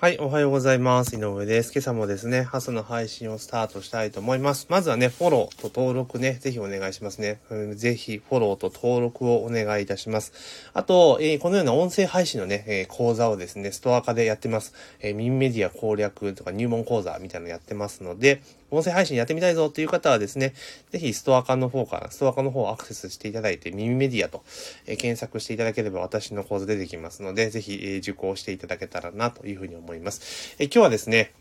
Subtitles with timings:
[0.00, 1.16] はい、おはようございます。
[1.16, 1.72] 井上です。
[1.72, 4.68] 今朝もですね、朝の配信をスタートしたいと思います。
[4.70, 7.40] まずはね、フォローと登録ね、ぜひお願いしますね。
[7.50, 10.32] うん、ぜひフォローと登録をお願いいたします。
[10.72, 14.72] あと、えー、このような音声配信のね、えー、講座をですね、ストア化でやってます。
[15.00, 18.40] えー、ミンメディア攻略とか入門講座みたいなのやってますので、
[18.70, 20.54] 音声配信やってみたいぞっていう方はですね、
[20.90, 24.44] ぜひストア化の方から、ストア化の方をアクセスしていただいて、耳メディアと、
[24.86, 30.56] え、検索していただければ私の講座出てきますので、ぜひ、え、受講していただけたらなというふうに思います。
[30.58, 31.32] え、今日はですね、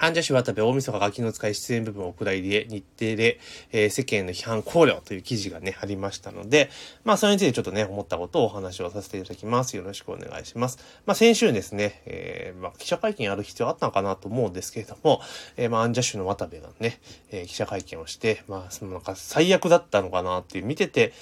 [0.00, 3.40] アンジャッシュ渡部大晦日ガキの使い出演部分をお蔵入りで日程で、
[3.72, 6.70] えー、世間の批判考慮という記事がね、ありましたので、
[7.02, 9.76] まあそれについてちょっとね、思ったことをお話をさせていただきます。
[9.76, 10.78] よろしくお願いします。
[11.04, 15.20] まあ先週ですね、えー、まあ記者会見やる必要あったのかなと思うんですけれども、
[15.56, 17.00] えー、まあアンジャッシュの渡部がね、
[17.32, 21.12] えー、記者会見をして、まあそのなんか最悪だったのかなっていう見てて、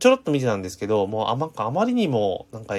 [0.00, 2.74] ちょろっと見てたんですけど、もうあまあまりにも、なんか、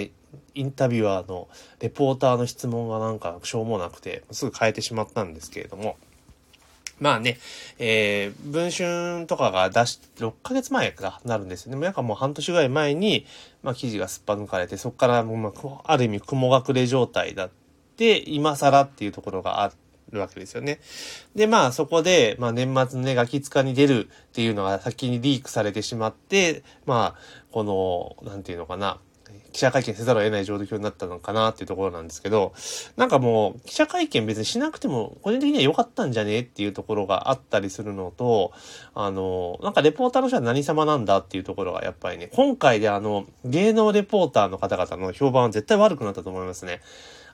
[0.58, 1.48] インタビュアーの
[1.80, 5.98] レポーターの質問がなんかしょうもなくて、すぐ変えてしまったんですけれども、
[6.99, 7.38] まあね、
[7.77, 11.80] えー、文春とかが出し、6ヶ月前かなるんですよね。
[11.80, 13.26] なんかもう半年ぐらい前に、
[13.62, 17.49] まあ記事がすっぱ抜かれて、そこからもう、まあ、ある意味雲隠れ状態だっ
[17.98, 19.71] て、今更っていうところがあ
[20.12, 20.80] るわけですよね。
[21.36, 28.99] で、まあそこで、まあ年末のね、ガキ使に出るっていうのが先にリークされてしまって、まあ、この、なんていうのかな、
[29.58, 32.54] 記者会見せざるを得ない状況になったのかなっていうところなんですけど、
[32.96, 38.52] なんかもう、記者会見別にしなくても、個人的には良かったんじゃねっていうところがあったりするのと、
[38.94, 46.82] あの、なんかレポーターの人は何様なんだっていうところがやっぱりね、今回であの、芸能レポーターの方々の評判は絶対悪くなったと思いますね。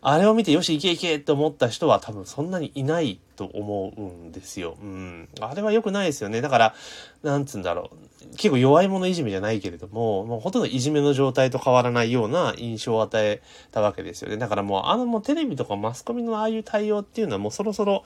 [0.05, 4.77] あれを見てよし、いけいけって思った人は多分そんなにいないと思うんですよ。
[4.81, 5.29] うん。
[5.39, 6.41] あれは良くないですよね。
[6.41, 6.75] だから、
[7.23, 8.35] なんつうんだろう。
[8.35, 14.35] 結構弱い者いじめじゃないけれども、もうほとんどいじめの状態と変わらないような印象を与えたわけですよね。
[14.35, 18.03] だからもう、あのもうテレビとかマスコミのああいう対応っていうのはもうそろそろ、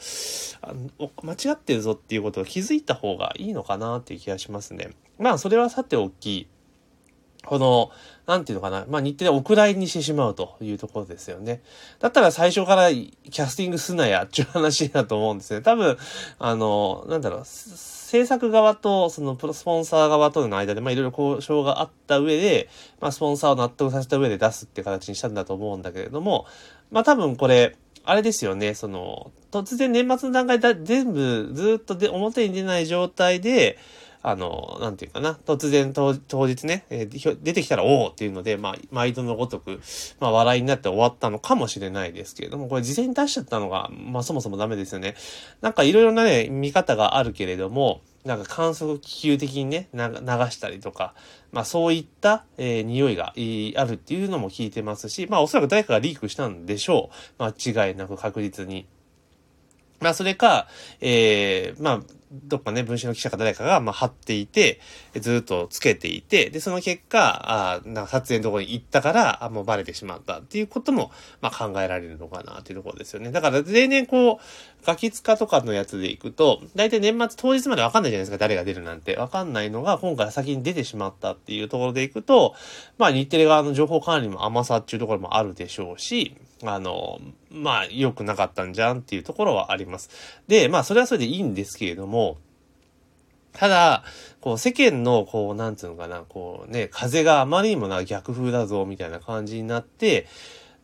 [0.62, 4.92] あの間違ってるぞっていうことを気づいた方がいいのかなっていう気がしますね。
[5.18, 6.48] まあ、それはさておき、
[7.48, 7.92] この、
[8.28, 8.86] なんていうのかな。
[8.90, 11.62] まあ、日程でお蔵入りにしてしまうというところですよね。
[12.00, 15.62] だったら最初からキャスティングすなやっていう話だと思うんですね。
[15.62, 15.98] 多分、
[16.40, 22.68] あの、なんだろう、制作側と、その、プロスポンサー側との間で、まあ、いろいろ交渉があった上で、
[23.00, 26.46] まあ、スポンサーを納得させた上で出すって形にしたんだと思うんだけれども、
[26.92, 33.78] まあ、多分これ、あれですよね、その、突然年末の段階で全部ずっとで表に出ない状態で、
[34.30, 36.14] あの、なんていうかな、突然当
[36.48, 39.80] 日ね、えー、出てきたらおおっていうので、まあ、毎度のごとく、
[40.20, 45.16] まあ、笑いになって終わったのかもしれないですけれども、これ事前に出しちゃったのが、まあ、そもそもダメですよね。
[45.62, 51.14] なんかいろいろなね、見方があるけれども、なんか観測気球的にね、流したりとか、
[51.54, 53.32] まあそういった、えー、匂いがあ
[53.86, 57.10] るっていうのも聞いてますし、まあおそらく誰かがリークしたんでしょ
[57.40, 57.44] う。
[57.44, 58.88] 間違いなく確実に。
[60.02, 60.68] まあそれか、
[61.00, 62.02] えー、まあ
[62.32, 64.82] どっかね、文春の記者か誰かが、まあ、貼っていて、
[65.16, 71.12] ずっとつけていて、で、その結果、あなんか撮影のところに行ったから、あもうバレてしまったっていうことも、
[71.42, 73.32] まあ、考えられるのかなっていうところですよね。
[73.32, 79.16] だから、例年こう、ガキ使とかのやつで行くと、大体年末当日までわかんないじゃないですか、誰が出るなんて。
[79.16, 82.56] わかんないのが、今回先に出てしまったっていうところで行くと、
[82.98, 87.20] まあ、日テレ側の情報管理も甘さっていうところもあるでしょうし、あの、
[87.52, 90.10] まあ、良くなかったんじゃんっていうところはあります。
[90.48, 92.38] で、まあ、それはそれでいいんですけれども、も
[93.58, 94.04] ただ、
[94.40, 100.28] こう世間の、こう、なんつうのかな、こうね、風があまりにもな逆風だぞ、みたいな感じになって、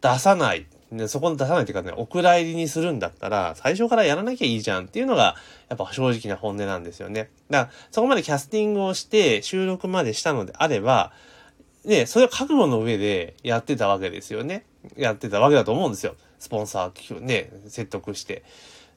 [0.02, 0.66] 出さない。
[0.92, 5.36] ね、そこに出さないっていうかね、お蔵入りにするんだったら、最初からやらなきゃいいじゃんっていうのが、
[5.70, 7.30] やっぱ正直な本音なんですよね。
[7.52, 11.14] だから、そこまでキャスティングをして、収録までしたのであれば、
[11.86, 14.66] ね、それは覚悟の上でやってたわけですよね。
[14.98, 16.16] やってたわけだと思うんですよ。
[16.40, 18.44] スポンサー、ね、説得して。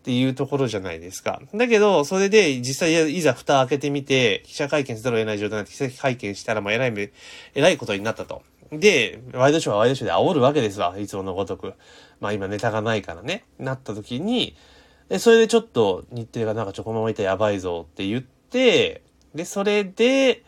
[0.07, 1.43] っていうところじゃないですか。
[1.53, 7.11] だけど、それで実際いざ蓋開けてみて、記者会見せざるを得ない状態になって記者会見したら、まあ、偉い、
[7.55, 8.45] 偉いことになったと。
[8.71, 10.97] で、ワイドショーはワイドショーで煽るわけですわ。
[10.97, 11.75] いつものごとく。
[12.21, 13.47] まあ今ネタがないからね。
[13.59, 14.57] なった時に、
[15.09, 19.03] で、それでちょっと日程がなんかちょこままいたらやばいぞって言って、
[19.35, 20.45] で、それで、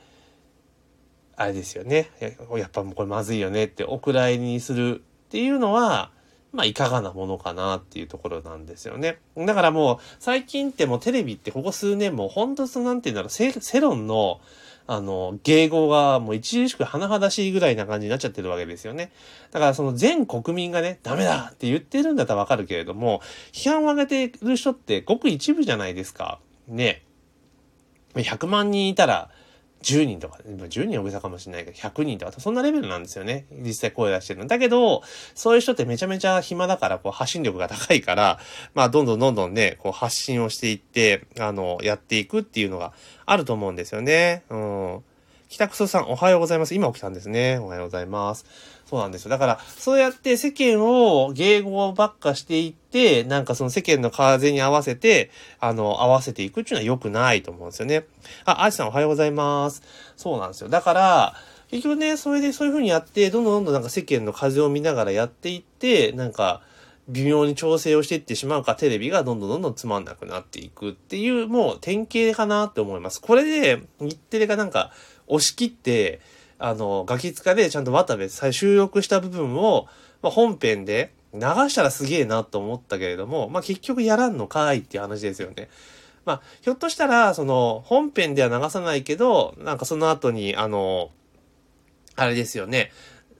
[1.34, 2.10] あれですよね。
[2.20, 6.12] やっぱもうこれまずいよねってお蔵入りにするっていうのは、
[6.52, 9.18] まあ、いかがなものかなっていうところなんですよね。
[9.36, 14.40] だからもう、最近ってもうテレビってここ数年も、ほんとそのなんて言うんだろう、セセロンの、
[14.86, 19.12] あの、迎合がもう著しく甚だしいぐらいな感じになっちゃってるわけですよね。
[19.50, 23.20] だからその全国民がね、ダメだって言ってるんだったらわかるけれども、
[23.52, 26.40] 批判を上げてる人ってごく一部じゃないですか。
[26.66, 27.02] ね。
[28.14, 29.30] 100万人いたら、
[29.82, 33.46] 10人とか、10人大げさかもしれないけど、100人とか、そんなレベルなんですよね。
[33.52, 34.46] 実際声出してるの。
[34.46, 35.02] だけど、
[35.34, 38.38] そういう人ってめちゃめちゃ暇だから、こう、発信力が高いから、
[38.74, 42.92] まあ、どんどんどんどんね、こう、発信をしていって、あの、やっていくっていうのが
[43.24, 44.42] あると思うんですよね。
[44.50, 45.04] うん。
[45.48, 46.74] 北草さん、おはようございます。
[46.74, 47.58] 今起きたんですね。
[47.58, 48.44] おはようございます。
[48.88, 49.30] そうなんですよ。
[49.30, 55.30] だから、そうやって世間を迎合ばっかしていって、なんかその世間の風に合わせて、
[55.60, 58.06] あの、合わせていくっていうのは良くないと思うんですよね。
[58.46, 59.82] あ、アジさんおはようございます。
[60.16, 60.70] そうなんですよ。
[60.70, 61.34] だから、
[61.70, 66.62] 結局ね、それでそういう風にやって、どんどんどんどんなんか世間の風を見ながらやっていって、なんか、
[67.10, 73.20] 微妙に調整をしていってしまうか、テレビがどんどんどんどんつまんなくなっていくっていう、もう典型かなって思います。
[73.20, 74.92] これで、日テレがなんか、
[75.26, 76.20] 押し切って、
[76.58, 79.86] あの、ガキ使でちゃんと渡部収録した部分を、
[80.22, 85.68] まあ、本編で流したらすげえなと思ったけれども、まあ、結局やらんのかいっていう話ですよね。
[86.24, 91.10] まあ、ひょっとしたら、その、本編では流さないけど、なんかその後に、あの、
[92.16, 92.90] あれですよね。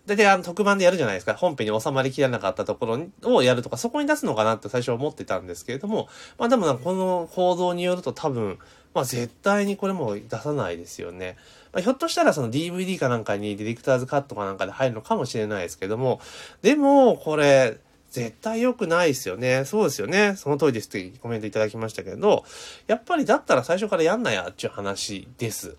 [0.08, 1.34] 大体あの特番でやるじゃないですか。
[1.34, 2.86] 本編に収まりきらなかったとこ
[3.22, 8.58] ろをやるとか、そこに出すのかなって最初思ってたんですけれども、まあでもこの行動によると多分、
[8.94, 11.36] まあ絶対にこれも出さないですよね。
[11.72, 16.20] まあ、ひょっとしたらその DVD かなんかにディレクターズカットかなんかで入るのかもしれないですけども、
[16.62, 17.78] でも、これ、
[18.10, 19.64] 絶対良くないですよね。
[19.66, 20.34] そうですよね。
[20.36, 22.44] その通りですってコメントいただきましたけど、
[22.86, 25.76] やっぱりだったら最初からやんなやっていう話です。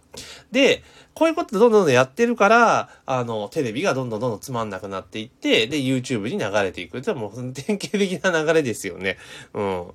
[0.51, 0.83] で、
[1.15, 9.17] こういうことどんどんやってるから、あの、テレビがどんどんどんどんつまんなくなっていって、で、YouTube に流れていくってもう典型的な流れですよね。
[9.55, 9.87] うん。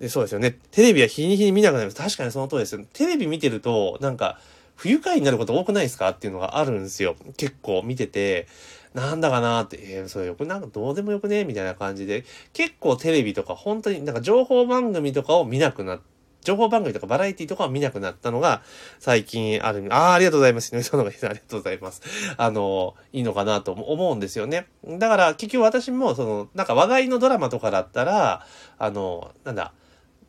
[0.00, 0.58] で、そうですよね。
[0.70, 1.96] テレビは日に日に見なくなります。
[1.96, 2.84] 確かにその通りですよ。
[2.94, 4.40] テレビ見てると、なんか、
[4.76, 7.16] 不愉快になること多くないですかっていうのがあるんですよ。
[7.36, 8.46] 結構見てて、
[8.94, 18.62] なんだかなって、えー、それよくなんかどうでもよくねみたいな感じで、結構テレビとか本当になんか情報番組とかを見なくなって、情報番組とかバラエティとかは見なくなったのが
[19.00, 19.86] 最近ある。
[19.90, 20.76] ああ、ありがとうございます。
[20.76, 22.02] 井上さんのがありがとうございます。
[22.36, 24.66] あの、いいのかなと思うんですよね。
[24.86, 28.46] だから結局私もその、なんか話題のドラマとかだったら、
[28.78, 29.72] あの、なんだ、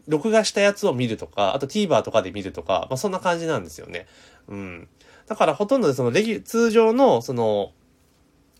[0.08, 4.08] 録画したやつを見るとか、あと TVer とかで見るとか、まあそんな感じなんですよね。
[4.48, 4.88] うん。
[5.28, 7.72] だからほとんどその、通常のその、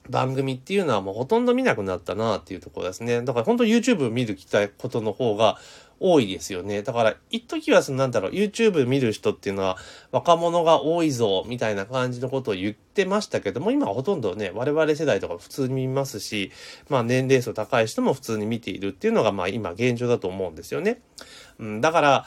[0.10, 3.22] 番組っていうのはもうほとんど見なくなったなっていうところですね。
[3.24, 5.58] だから本当 YouTube 見るきたいことの方が
[6.00, 6.82] 多いですよね。
[6.84, 9.78] だから、一時はそのなんだろう、YouTube 見る人っていうのは
[10.12, 16.52] 若者が多いぞ、みたいな感じのことを言ってましたけども、今はほとんどね、我々世代とか普通に見ますし、
[16.90, 21.02] まあ年齢層高い人も普通に見ているっていうのがまあ今現状だと思うんですよね。
[21.60, 22.26] うん、だから、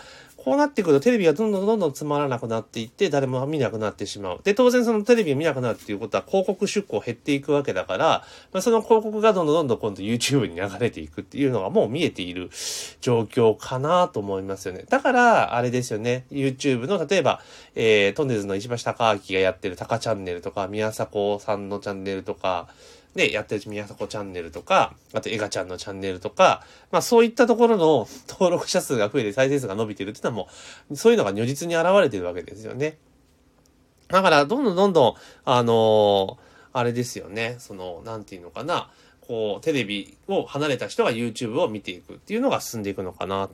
[0.48, 4.40] こうなってくるとテレビがどんどんどんどんつまらなくなっていって、誰も見なくなってしまう。
[4.44, 12.48] で、当然そのテレビを見なくなるっていうことは広告出稿減っていくわけだから、まあ、その広告がどんどんどんどん今度 YouTube に流れていくっていうのがもう見えている
[13.02, 14.86] 状況かなと思いますよね。
[14.88, 16.24] だから、あれですよね。
[16.32, 17.42] YouTube の、例えば、
[17.74, 22.68] えー、トンネルズの石橋貴明がやってるタカチャンネルとか、宮迫さんのチャンネルとか、
[23.14, 30.48] で、やってる宮迫チャンネルとか、あとエガちゃんのチャンネルとか、まあそういったところの 登録者数が増えて再生数が伸びてるっていうのはも
[30.90, 32.98] う、そういうのが如実に現れてるわけですよね。
[34.08, 35.14] だから、どんどんどんどん、
[35.44, 36.36] あのー、
[36.72, 38.90] あれですよね、その、なんていうのかな、
[39.26, 43.50] こう、テレビを離れた人が YouTube を見ていくっていうのが進んでいくのかな。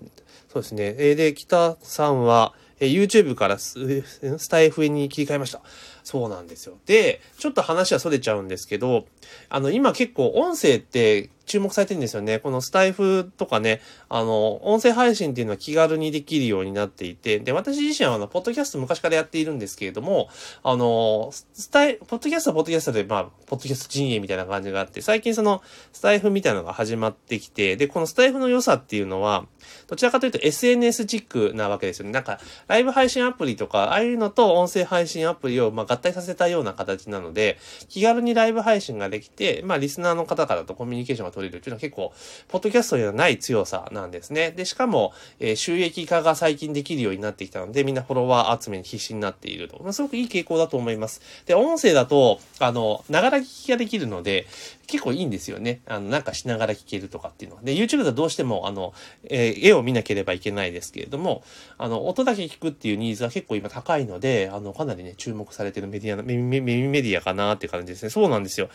[0.52, 0.94] そうですね。
[0.98, 5.62] えで、北さんは、え YouTube からスタイフに切り替えました。
[6.04, 6.78] そうなんですよ。
[6.84, 9.06] で、ちょっと話は逸れちゃうんですけど、
[9.48, 12.38] あの、今結構音声って注目されてるんですよね。
[12.38, 20.28] このスタイフとかね、あの、音声配信っていうのは気軽にできるようになっていて、で、私自身はあの、ポッドキャスト昔からやっているんですけれども、
[20.62, 29.46] あの、スタイ、ポッドキャストはポッドキャストで、まあ、ポッドキャスト陣営みたいな感じがあって、最近その、スタイフみたいなのが始まってきて、で、このスタイフの良さっていうのは、
[29.86, 32.12] どちらかというと SNS チックなわけですよね。
[32.12, 37.58] なんか、ライブ配信アプリとか、ああいうのと音声配信アプリを、まあ、合体させたような形なので、
[37.88, 42.12] 気軽にライブ配信ができて、まあ、リスナーの方からとコミュニケーションが取れるっていうのは結構、
[42.48, 44.52] ポッドキャストにはない強さなんですね。
[44.52, 49.82] で、しかも、えー、収益化が最近できるようになってきたので、みんなフォロワー集めに必死になっていると。
[49.82, 51.20] まあ、すごくいい傾向だと思います。
[51.46, 54.46] で、音声だと、あの、ながら聞きができるので、
[54.86, 55.80] 結構いいんですよね。
[55.86, 57.62] あの、なんかしながら聞けるとかっていうのは。
[57.62, 58.92] で、YouTube だとどうしても、あの、
[59.24, 61.42] えー、絵を見なければいけないですけれども、
[61.78, 68.10] あの、音だけ聞くっていうニーズは結構今高いので、あの、かなりね、注目されてるメディアの、メメメディアかなっていう感じですね。
[68.10, 68.68] そうなんですよ。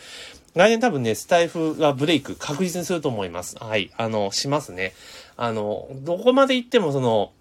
[0.54, 3.56] 来年多分ね、スタイフがブレイク確実にすると思います。
[3.58, 3.90] はい。
[3.96, 4.92] あの、しますね。
[5.36, 7.32] あの、どこまで行ってもその、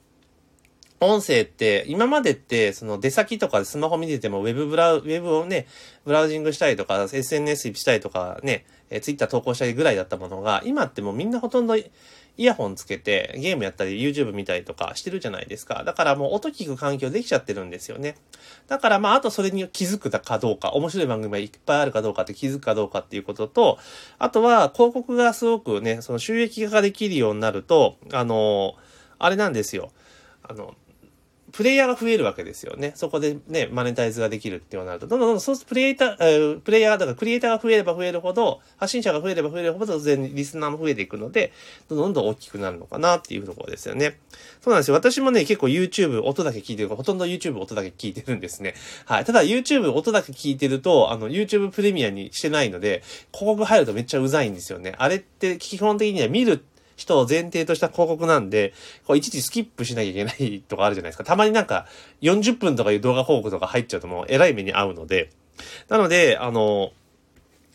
[1.01, 5.67] 音声って、今までって、その出先とかでスマホ見てても、ウェブブラウ、ウェブをね、
[6.05, 11.91] ブラウジングしたりとか、SNS したりとかね、えツイッター投稿したりぐらいだったものが、今ってもうみんなほとんどイ
[12.37, 15.83] ヤホンつけてゲームやったり YouTube 見たりとかしてるじゃないですか。
[15.83, 18.15] だからもう音聞く環境できちゃってるんですよね。
[18.67, 23.77] だからまああとそれに気づくかどうか、面白い番組がいっぱいあるかどうかって気づくかどうかっていうことと、
[24.17, 28.75] あとは広告がすごくね、その収益化ができるようになると、あの
[29.19, 29.91] あれなんですよ。
[30.41, 30.75] あの、
[31.51, 32.93] プレイヤーが増えるわけですよね。
[32.95, 41.51] そこでね、マネタイズができるっていうなると、どんどんどんどんそうするとプレイター、えー、プレイヤー、だかクリエイターが増えれば増えるほど、発信者が増えれば増えるほど、当然リスナーも増えていくので、
[41.87, 44.17] どんどんどん大きくなるのかなっていうところですよね。
[44.61, 44.95] そうなんですよ。
[44.95, 48.75] 私もね、結構 YouTube 音だけ聞いてるほとんど YouTube 音だけ聞いてるんですね。
[49.05, 49.25] はい。
[49.25, 53.03] ただ YouTube 音だけ聞いてると、あの YouTube プレミアにしてないので、
[53.33, 54.93] 広告入るとめっちゃうざいんですよね。
[54.97, 56.63] あれって基本的には見る
[56.99, 58.73] 人を前提とした広告なんで、
[59.05, 61.23] こう一時スキップしなきゃいけない とかあるじゃないですか。
[61.23, 61.87] たまになんか
[62.21, 65.29] 40分とかいう動画広告とか入っちゃうともう偉い目に遭うので、
[65.87, 66.91] なので、あの、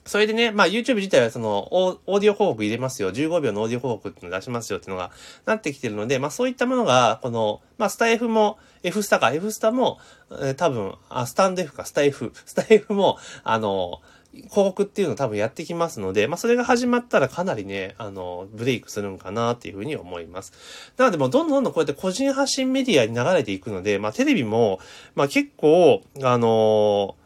[0.04, 3.10] それでね、まあ YouTube 自体はそのオーディオ広告入れますよ。
[3.10, 5.10] 15秒のオーディオ広告っての出しますよっていうのが
[5.46, 9.98] なってきてるので、まあそういったものが、この、まあスタイフも、F スタか、F スタも、
[10.30, 14.02] えー、多分、あ、スタンド F か、スタイフ、スタイフも、あの、
[14.34, 20.52] 広告っていうのを多分やってきますので、まあそれが始まったらかなりね、あの、ブレイクするんかなっていうふうに思います。
[20.96, 24.80] なのでもうどんどんどんこうやって個人発信メディアに流れていくので、まあテレビも、
[25.14, 27.16] まあ結構、あの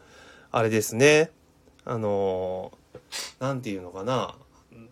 [0.51, 1.31] あれですね、
[1.85, 2.73] あの
[3.41, 4.35] なんていうのかな、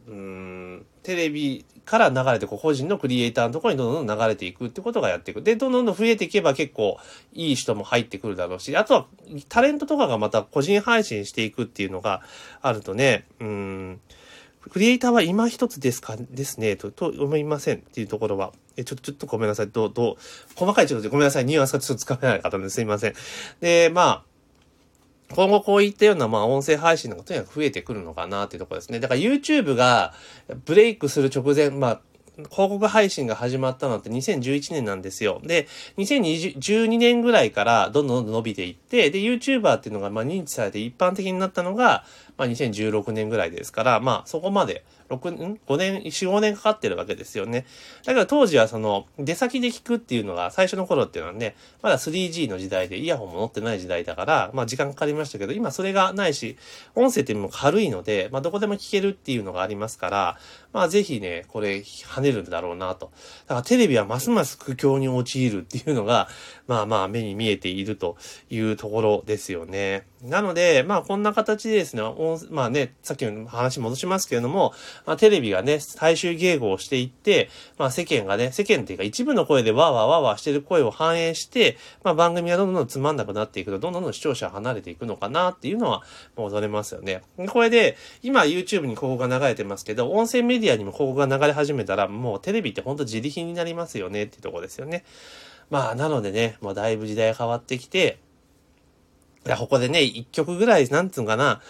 [0.09, 5.41] うん、テレビから流れて、個人のクリエイターのところにどんどん流れていくってことがやっていく。
[5.41, 6.99] で、どんどん増えていけば結構
[7.33, 9.07] いい人も入ってくるだろうし、あとは
[9.49, 12.23] タレントとかがまた個人配信していくっていうのが
[12.61, 14.01] あるとね、うん、
[14.71, 18.53] クリエイターは今一つですか、ですね、と、と思いませんっていうところは。
[18.77, 19.69] え、ちょっと、ちょっとごめんなさい。
[19.69, 20.17] どう、どう、
[20.57, 21.45] 細かいちょっとごめんなさい。
[21.45, 23.15] ニュアンスがちょっとつかめない方ですいません。
[23.61, 24.36] で、まあ、
[25.35, 29.01] 今後こういったような、まあ、音声配信のがとにかく増えてくるのかなっていうところですね。
[29.01, 30.15] だから YouTube が
[30.65, 32.01] ブレイクする直前、まあ、
[32.37, 35.41] 広告配信が始まったのって2011年なんですよ。
[35.43, 35.67] で、
[35.97, 42.05] 2012年ぐらいからどんどんどんどん伸びていって、で、YouTuber っていうのがまあ認知されて一般的になったのが、
[42.37, 47.65] まあ2016年ぐらいですから、まあそこまで6、ん ?5 年、4、5年かかってるわけですよね。
[48.05, 56.57] だから当時はその、出先で聞くっていうのが最初の頃っていうのはね、まだ 3G の時代でイヤホンも乗ってない時代だから、まあ時間かかりましたけど、今それがないし、
[56.95, 60.39] 音声っていうのも軽いので、まあどこでも聞けるっていうのがありますから、
[60.73, 63.13] まあぜひね、これ跳ねるんだろうなと。
[63.47, 66.29] だからテレビはますます苦境に陥るっていうのが、
[66.67, 68.17] まあまあ目に見えていると
[68.51, 70.05] いうところですよね。
[70.29, 72.03] なので、まあこんな形でですね、
[72.51, 74.73] まあね、さっきの話戻しますけれども、
[75.07, 86.03] まあテレビがね、最終迎合をしていって、まあ世間がね、世間っていうか一部の声でわーわーわーわーしてる声を反映して、まあ番組がどんどんつまんなくなっていくと、どんどん視聴者離れていくのかなっていうのは、
[86.37, 87.23] もう恐れますよね。
[87.49, 95.05] これで、今 YouTube に広告が流れてますけど、音声メディアにも広告が流れ始めたら、もうテレビってほんと自利品になりますよねっていうとこですよね。
[95.71, 98.19] まあ、なのでね、もうだいぶ時代が変わってきて、
[99.47, 101.63] いや、ここでね、一曲ぐらい、なんつうのかな、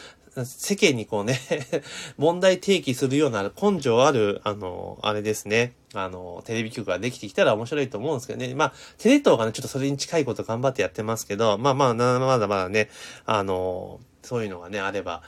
[0.45, 1.41] 世間にこうね
[2.19, 5.75] 問題提起するような根性ある、あの、あれですね。
[5.95, 8.55] あの、テレビ局ができてきたら面白いと思うんですけどね。
[8.55, 12.91] まあ、テレ東がね、ちょっとそれに近いこと頑張ってやってますけど、まあまあ、まだまだね、
[13.25, 15.23] あの、そういうのがね、あれば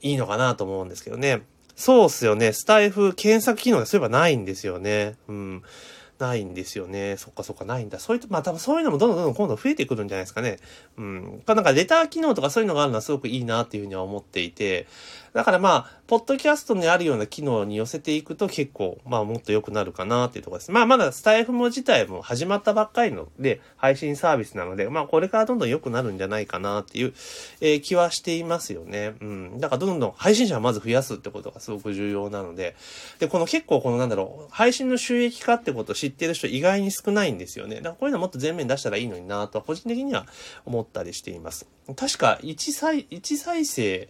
[0.00, 1.42] いいのかなと思うんですけどね。
[1.76, 2.52] そうっすよね。
[2.52, 5.16] スタイフ検索機能がそういえばないんですよね。
[5.28, 5.62] うん。
[6.22, 7.16] ないんですよね。
[7.16, 7.98] そっかそっか、ないんだ。
[7.98, 10.58] そういう、まあ多分そういうのもどんどんどんどん今度増えてくるんじゃないですかね。
[10.96, 11.42] うん。
[11.46, 14.86] なんかレター機能とかそういうのがあるのはすごくいいなっていうふうには思っていて、
[15.32, 20.70] だからまあ、ポッドキャストにあるような機能に寄せていくと結構、まあもっと良くなるかなっていうところです。
[20.70, 27.14] まあまだスタイフも自体も始まったばっかりので、配信サービスなので、まあこれからどんどん良くなるんじゃないかなっていう、
[27.62, 29.14] えー、気はしていますよね。
[29.20, 29.58] うん。
[29.58, 32.76] だからどんどん配信者をまず増やすってことがすごく重要なので、
[33.18, 37.76] で、この結構このなんだろう、配信の収益化ってことを知ってる人意外に少ないんですよね。
[37.76, 40.26] だからこういうのもっと前面出したらいいのになとは個人的には
[40.66, 41.66] 思ったりしています。
[41.96, 44.08] 確か1再、1再生、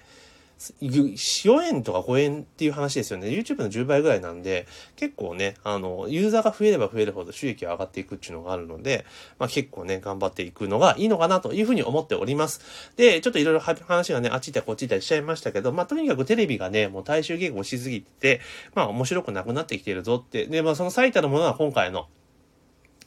[0.81, 3.29] 4円とか5円っていう話ですよね。
[3.29, 4.67] YouTube の10倍ぐらいなんで、
[4.97, 9.05] 結構ね、あの、ユーザーが増えれば増えるほど収益が上がっていくっていうのがあるので、
[9.39, 12.61] まあ結構ね、頑張っていくのがいいのかなというふうに思っております。
[12.97, 18.41] で、ちょっといろいろ話がね、あっち行ったりこっち行ったりしちゃいましたけど、まあとにかくテレビがね、もう大衆迎合しすぎて、
[18.75, 20.47] まあ面白くなくなってきてるぞって。
[20.47, 22.07] で、まあその最たるものは今回の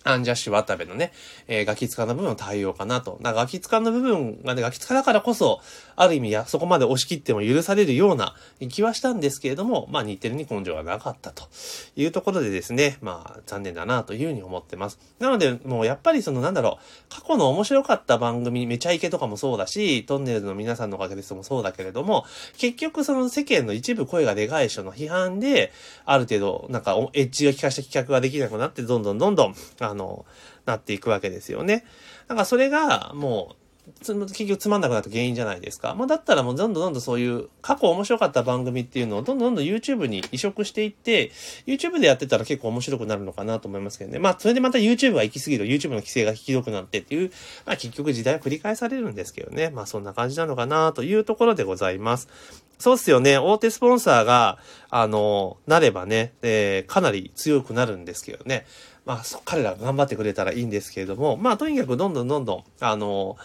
[0.05, 1.11] アンジャッシュ渡部のね、
[1.47, 3.19] えー、ガキ使の部分の対応かなと。
[3.21, 5.61] だガキ使の部分がね、ガキ使だからこそ、
[5.95, 8.35] ある意味や、そこまで押し切っても許されるような
[8.69, 11.47] 気はしたんですけれども、まあ、似てるに根性がなかったと
[11.95, 14.99] いうところでですね、まあ、残念だなというふうに思ってます。
[15.19, 22.25] なので、もうやっぱりその、なんだろう、過去の面白かった番組、めちゃイケとかもそうだし、トンネルズの皆さんのおかげですもそうだけれども、
[22.57, 25.71] 結局その世間の一部声がでかい人の批判で、
[26.05, 30.25] ある程度、なんか、エッジが効かした企画ができなくなって、どんどんどんどん、あの、
[30.65, 31.85] なっていくわけですよね。
[32.27, 33.65] だからそれが、もう、
[33.99, 35.93] 結局つまんなくなった原因じゃないですか。
[35.93, 41.31] まあ、だったらもうどんどんどんどんそういう過去面白かった番組っていうのをどんどんどんどん YouTube に移植していって、
[41.67, 44.17] YouTube でやってたら結構面白くなるのかなと思いますけどね。
[44.17, 47.31] まあ、それでまた YouTube が行き過ぎると、YouTube の規制がひどくなってっていう、
[47.65, 49.69] まあ、結局時代は繰り返されるんですけどね。
[49.69, 52.27] まあ、そんな感じなのかなというところでございます。
[52.77, 53.37] そうっすよね。
[53.37, 54.57] 大手スポンサーが、
[54.89, 58.65] あの、なればね、えー、かなり強くなるんですけどね。
[59.05, 63.37] まあ、そ彼らが頑張ってくれたらいいんですけれども、まあ、とにかくどんどんどんどん、あの、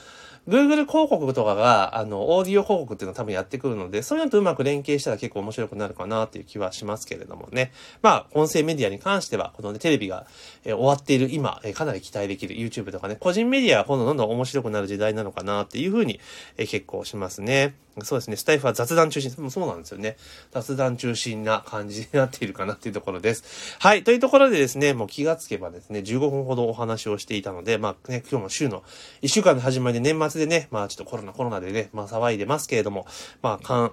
[0.49, 7.73] Google 広告とかが、あの、オーディオ広告っていうのを多分やってくるので、そういうのとうまく連携したら結構面白くなるかなっていう気はしますけれどもね。
[8.01, 10.27] まあ、音声メディアに関しては、このね、テレビが、
[10.65, 16.21] えー、終わっている今、えー、かなり期待できる YouTube とかね、個人メディアが今度どんどん面白くなる時代なのかなっていうふうに、
[16.57, 17.75] えー、結構しますね。
[18.05, 18.37] そうですね。
[18.37, 19.31] スタイフは雑談中心。
[19.51, 20.17] そうなんですよね。
[20.51, 23.77] 雑談中心な感じになっているかなっていうところです。
[23.79, 24.05] はい。
[24.05, 28.83] というところでですね、もう気がつけばですね、15分ほどお話をしていたので、まあね、今日も週の
[29.23, 33.07] 1週間の始まりで年末でね、まあちょっとコロナコロナでね、まあ騒いでますけれども、
[33.43, 33.93] まあ、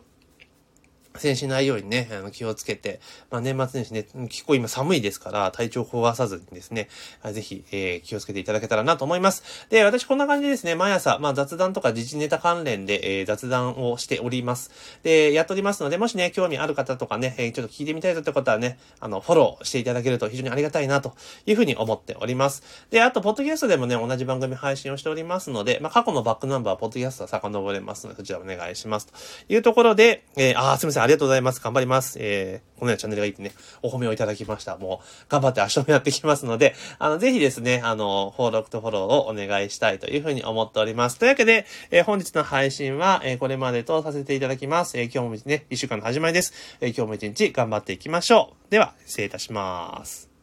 [1.20, 6.90] 戦しないようにね、あの気をつけて、まあ、年末年始ね、結構今寒いですから、体調壊さずにですね、
[7.32, 9.68] ぜひ、えー、気をつけていただけたらなと思います。
[9.70, 14.72] で、私こんな感じでですね、毎朝、まあ、雑談とか自治ネタ関連で、えー、雑談をしております。
[15.04, 21.14] で、やっておりますので、もしね、興味ある方とかね、えー、ちょっと聞いてみたいということはね、あの、フォローしていただけると非常にありがたいなと
[21.46, 22.64] いうふうに思っております。
[22.90, 29.08] で、あと、ポッドキャストでもね、同じ番組配信をしておりますので、まあ、過去のバックナンバー、ポッドキャストは遡れますので、そちらお願いします。
[29.08, 29.14] と
[29.50, 31.62] いうところで、えー、あ、すみません、ありがとうございます。
[31.62, 32.18] 頑張ります。
[32.20, 34.76] えー、このようなチャンネルがいいってね、お褒めをいただきました。
[34.76, 41.18] もう、頑張って明日もやってきますので、あの、ぜひですね、あの、登録とフォローをお願いしたいというふうに思っております。
[41.18, 45.00] というわけで、えー、本日の配信は、えー、これまでとさせていただきます。
[45.00, 46.52] えー、今日もね、一週間の始まりです。
[46.82, 48.70] えー、今日も一日頑張っていきましょう。
[48.70, 50.37] では、失礼いたします。